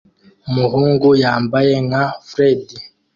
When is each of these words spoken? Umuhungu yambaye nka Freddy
Umuhungu 0.49 1.07
yambaye 1.23 1.73
nka 1.87 2.03
Freddy 2.27 2.75